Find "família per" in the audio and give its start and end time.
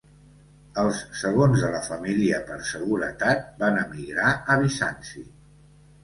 1.87-2.57